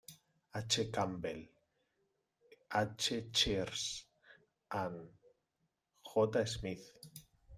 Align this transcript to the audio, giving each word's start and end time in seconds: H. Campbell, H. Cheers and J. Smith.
H. 0.55 0.91
Campbell, 0.91 1.43
H. 2.73 3.21
Cheers 3.31 4.03
and 4.71 5.09
J. 6.33 6.45
Smith. 6.45 6.91